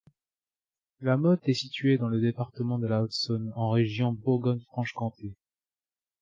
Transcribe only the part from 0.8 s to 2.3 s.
La Motte est située dans le